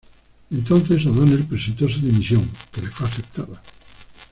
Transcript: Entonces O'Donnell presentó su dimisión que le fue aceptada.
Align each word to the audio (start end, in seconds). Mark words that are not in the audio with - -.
Entonces 0.49 1.05
O'Donnell 1.05 1.45
presentó 1.45 1.87
su 1.87 1.99
dimisión 1.99 2.49
que 2.71 2.81
le 2.81 2.87
fue 2.89 3.05
aceptada. 3.07 3.61